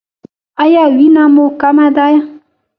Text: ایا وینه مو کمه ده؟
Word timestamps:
ایا 0.63 0.83
وینه 0.97 1.23
مو 1.33 1.45
کمه 1.61 1.87
ده؟ 1.95 2.07